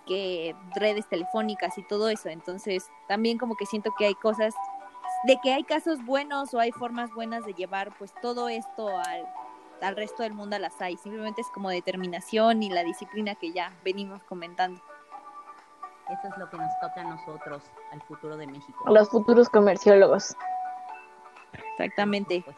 que 0.06 0.56
redes 0.76 1.08
telefónicas 1.08 1.78
y 1.78 1.84
todo 1.84 2.10
eso. 2.10 2.30
Entonces, 2.30 2.90
también 3.08 3.38
como 3.38 3.56
que 3.56 3.66
siento 3.66 3.94
que 3.98 4.06
hay 4.06 4.16
cosas, 4.16 4.54
de 5.26 5.38
que 5.42 5.54
hay 5.54 5.64
casos 5.64 6.04
buenos 6.06 6.54
o 6.54 6.60
hay 6.60 6.72
formas 6.72 7.12
buenas 7.14 7.46
de 7.46 7.54
llevar 7.54 7.96
pues 7.98 8.14
todo 8.22 8.50
esto 8.50 8.88
al, 8.90 9.26
al 9.82 9.96
resto 9.96 10.24
del 10.24 10.34
mundo 10.34 10.58
las 10.60 10.80
hay. 10.82 10.98
Simplemente 10.98 11.42
es 11.42 11.48
como 11.54 11.70
determinación 11.70 12.62
y 12.64 12.70
la 12.70 12.84
disciplina 12.84 13.36
que 13.36 13.52
ya 13.52 13.72
venimos 13.84 14.22
comentando. 14.24 14.82
Eso 16.10 16.28
es 16.28 16.38
lo 16.38 16.50
que 16.50 16.58
nos 16.58 16.70
toca 16.80 17.02
a 17.02 17.04
nosotros, 17.04 17.64
al 17.92 18.02
futuro 18.04 18.38
de 18.38 18.46
México. 18.46 18.84
Los 18.88 19.10
futuros 19.10 19.50
comerciólogos. 19.50 20.36
Exactamente. 21.72 22.44
Pues, 22.46 22.56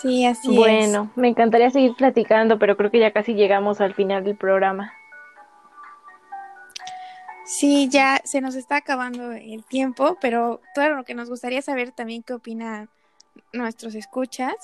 Sí, 0.00 0.24
así 0.24 0.56
bueno, 0.56 1.10
me 1.14 1.28
encantaría 1.28 1.70
seguir 1.70 1.94
platicando, 1.94 2.58
pero 2.58 2.76
creo 2.76 2.90
que 2.90 3.00
ya 3.00 3.12
casi 3.12 3.34
llegamos 3.34 3.80
al 3.80 3.94
final 3.94 4.24
del 4.24 4.36
programa. 4.36 4.92
Sí, 7.44 7.88
ya 7.90 8.20
se 8.24 8.40
nos 8.40 8.54
está 8.54 8.76
acabando 8.76 9.32
el 9.32 9.64
tiempo, 9.64 10.16
pero 10.20 10.60
claro, 10.74 10.96
lo 10.96 11.04
que 11.04 11.14
nos 11.14 11.28
gustaría 11.28 11.60
saber 11.60 11.90
también 11.90 12.22
qué 12.22 12.32
opinan 12.32 12.88
nuestros 13.52 13.94
escuchas 13.94 14.54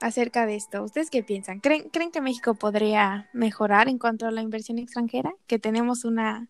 acerca 0.00 0.46
de 0.46 0.54
esto. 0.54 0.82
¿Ustedes 0.82 1.10
qué 1.10 1.22
piensan? 1.22 1.60
¿Creen, 1.60 1.88
¿Creen 1.88 2.12
que 2.12 2.20
México 2.20 2.54
podría 2.54 3.28
mejorar 3.32 3.88
en 3.88 3.98
cuanto 3.98 4.26
a 4.26 4.30
la 4.30 4.42
inversión 4.42 4.78
extranjera? 4.78 5.32
¿Que 5.46 5.58
tenemos 5.58 6.04
una, 6.04 6.48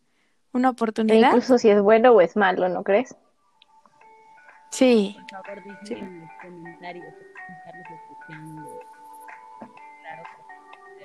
una 0.52 0.70
oportunidad? 0.70 1.28
incluso 1.28 1.58
si 1.58 1.70
es 1.70 1.80
bueno 1.80 2.12
o 2.12 2.20
es 2.20 2.36
malo, 2.36 2.68
¿no 2.68 2.82
crees? 2.82 3.16
Sí. 4.70 5.16
Por 5.30 5.44
favor, 5.44 5.62
sí. 5.84 5.94
en 5.94 6.20
los 6.20 6.30
comentarios. 6.42 7.14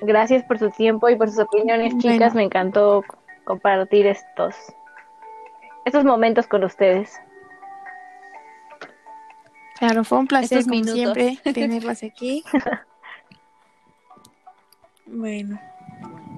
Gracias 0.01 0.43
por 0.43 0.59
su 0.59 0.69
tiempo 0.69 1.09
y 1.09 1.15
por 1.15 1.29
sus 1.29 1.39
opiniones, 1.39 1.97
chicas. 1.97 2.33
Me 2.33 2.43
encantó 2.43 3.03
compartir 3.45 4.05
estos, 4.05 4.55
estos 5.85 6.03
momentos 6.03 6.47
con 6.47 6.63
ustedes. 6.63 7.19
Claro, 9.77 10.03
fue 10.03 10.19
un 10.19 10.27
placer 10.27 10.63
como 10.63 10.83
siempre 10.83 11.37
tenerlas 11.53 12.03
aquí. 12.03 12.43
bueno. 15.05 15.59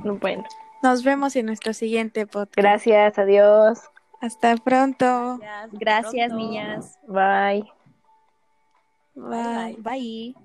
Bueno. 0.03 0.43
Nos 0.83 1.03
vemos 1.03 1.35
en 1.35 1.47
nuestro 1.47 1.73
siguiente 1.73 2.27
podcast. 2.27 2.57
Gracias, 2.57 3.17
adiós. 3.17 3.81
Hasta 4.21 4.55
pronto. 4.57 5.39
Gracias, 5.71 6.31
niñas. 6.31 6.99
Bye. 7.07 7.65
Bye. 9.15 9.77
Bye. 9.79 10.35